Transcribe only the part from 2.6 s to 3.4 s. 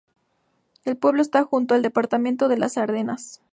Ardenas.